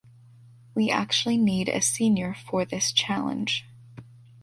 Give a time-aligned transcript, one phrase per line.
[0.73, 3.65] We actually need a senior for this challenge.